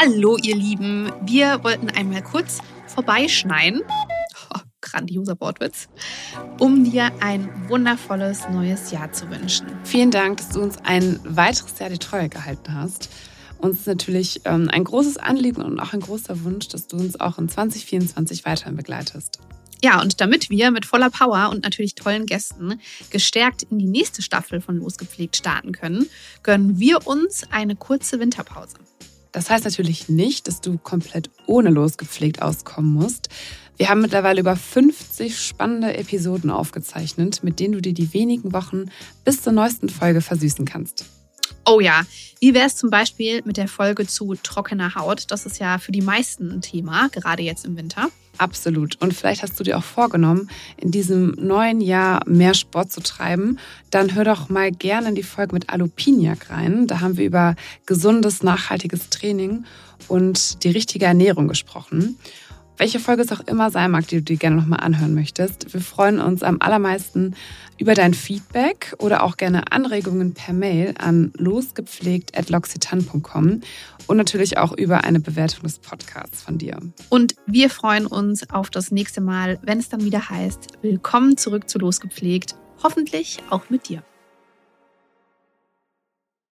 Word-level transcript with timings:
Hallo, 0.00 0.36
ihr 0.40 0.54
Lieben. 0.54 1.10
Wir 1.22 1.64
wollten 1.64 1.90
einmal 1.90 2.22
kurz 2.22 2.58
vorbeischneien. 2.86 3.82
Oh, 4.54 4.60
grandioser 4.80 5.38
Wortwitz. 5.40 5.88
Um 6.58 6.84
dir 6.84 7.10
ein 7.20 7.50
wundervolles 7.68 8.48
neues 8.48 8.92
Jahr 8.92 9.12
zu 9.12 9.28
wünschen. 9.28 9.66
Vielen 9.84 10.10
Dank, 10.10 10.38
dass 10.38 10.50
du 10.50 10.60
uns 10.60 10.78
ein 10.84 11.18
weiteres 11.24 11.78
Jahr 11.78 11.90
die 11.90 11.98
Treue 11.98 12.28
gehalten 12.28 12.74
hast. 12.74 13.10
Uns 13.58 13.80
ist 13.80 13.86
natürlich 13.88 14.40
ähm, 14.44 14.70
ein 14.72 14.84
großes 14.84 15.18
Anliegen 15.18 15.62
und 15.62 15.80
auch 15.80 15.92
ein 15.92 16.00
großer 16.00 16.44
Wunsch, 16.44 16.68
dass 16.68 16.86
du 16.86 16.96
uns 16.96 17.20
auch 17.20 17.36
in 17.38 17.48
2024 17.48 18.46
weiterhin 18.46 18.76
begleitest. 18.76 19.40
Ja, 19.82 20.00
und 20.00 20.20
damit 20.20 20.48
wir 20.48 20.70
mit 20.70 20.86
voller 20.86 21.10
Power 21.10 21.50
und 21.50 21.64
natürlich 21.64 21.94
tollen 21.94 22.24
Gästen 22.24 22.80
gestärkt 23.10 23.64
in 23.64 23.78
die 23.78 23.88
nächste 23.88 24.22
Staffel 24.22 24.60
von 24.60 24.76
Losgepflegt 24.76 25.36
starten 25.36 25.72
können, 25.72 26.06
gönnen 26.42 26.78
wir 26.78 27.06
uns 27.06 27.42
eine 27.50 27.76
kurze 27.76 28.20
Winterpause. 28.20 28.76
Das 29.32 29.50
heißt 29.50 29.64
natürlich 29.64 30.08
nicht, 30.08 30.48
dass 30.48 30.60
du 30.60 30.78
komplett 30.78 31.30
ohne 31.46 31.70
losgepflegt 31.70 32.42
auskommen 32.42 32.92
musst. 32.92 33.28
Wir 33.76 33.88
haben 33.88 34.00
mittlerweile 34.00 34.40
über 34.40 34.56
50 34.56 35.38
spannende 35.38 35.96
Episoden 35.96 36.50
aufgezeichnet, 36.50 37.44
mit 37.44 37.60
denen 37.60 37.74
du 37.74 37.80
dir 37.80 37.94
die 37.94 38.12
wenigen 38.12 38.52
Wochen 38.52 38.86
bis 39.24 39.42
zur 39.42 39.52
neuesten 39.52 39.88
Folge 39.88 40.20
versüßen 40.20 40.64
kannst. 40.64 41.04
Oh 41.64 41.80
ja, 41.80 42.02
wie 42.40 42.54
wäre 42.54 42.66
es 42.66 42.76
zum 42.76 42.90
Beispiel 42.90 43.42
mit 43.44 43.56
der 43.56 43.68
Folge 43.68 44.06
zu 44.06 44.34
trockener 44.42 44.94
Haut? 44.94 45.30
Das 45.30 45.46
ist 45.46 45.58
ja 45.58 45.78
für 45.78 45.92
die 45.92 46.00
meisten 46.00 46.50
ein 46.50 46.62
Thema, 46.62 47.08
gerade 47.10 47.42
jetzt 47.42 47.64
im 47.66 47.76
Winter. 47.76 48.08
Absolut. 48.38 49.00
Und 49.00 49.14
vielleicht 49.14 49.42
hast 49.42 49.58
du 49.58 49.64
dir 49.64 49.76
auch 49.76 49.84
vorgenommen, 49.84 50.48
in 50.76 50.92
diesem 50.92 51.32
neuen 51.32 51.80
Jahr 51.80 52.22
mehr 52.26 52.54
Sport 52.54 52.92
zu 52.92 53.00
treiben. 53.00 53.58
Dann 53.90 54.14
hör 54.14 54.24
doch 54.24 54.48
mal 54.48 54.70
gerne 54.70 55.08
in 55.08 55.14
die 55.16 55.24
Folge 55.24 55.54
mit 55.54 55.70
Alupiniak 55.70 56.50
rein. 56.50 56.86
Da 56.86 57.00
haben 57.00 57.16
wir 57.16 57.26
über 57.26 57.56
gesundes, 57.84 58.42
nachhaltiges 58.44 59.10
Training 59.10 59.64
und 60.06 60.62
die 60.62 60.70
richtige 60.70 61.06
Ernährung 61.06 61.48
gesprochen 61.48 62.16
welche 62.78 63.00
Folge 63.00 63.22
es 63.22 63.32
auch 63.32 63.40
immer 63.40 63.70
sein 63.70 63.90
mag, 63.90 64.06
die 64.06 64.16
du 64.16 64.22
dir 64.22 64.36
gerne 64.36 64.56
nochmal 64.56 64.80
anhören 64.80 65.14
möchtest. 65.14 65.72
Wir 65.74 65.80
freuen 65.80 66.20
uns 66.20 66.42
am 66.42 66.58
allermeisten 66.60 67.34
über 67.76 67.94
dein 67.94 68.14
Feedback 68.14 68.94
oder 68.98 69.22
auch 69.22 69.36
gerne 69.36 69.70
Anregungen 69.72 70.34
per 70.34 70.54
Mail 70.54 70.94
an 70.98 71.32
losgepflegt.loxitan.com 71.36 73.60
und 74.06 74.16
natürlich 74.16 74.56
auch 74.58 74.72
über 74.72 75.04
eine 75.04 75.20
Bewertung 75.20 75.62
des 75.64 75.78
Podcasts 75.78 76.42
von 76.42 76.58
dir. 76.58 76.78
Und 77.08 77.36
wir 77.46 77.70
freuen 77.70 78.06
uns 78.06 78.50
auf 78.50 78.70
das 78.70 78.90
nächste 78.90 79.20
Mal, 79.20 79.60
wenn 79.62 79.78
es 79.78 79.88
dann 79.88 80.02
wieder 80.04 80.28
heißt, 80.30 80.78
willkommen 80.82 81.36
zurück 81.36 81.68
zu 81.68 81.78
Losgepflegt, 81.78 82.56
hoffentlich 82.82 83.38
auch 83.50 83.70
mit 83.70 83.88
dir. 83.88 84.02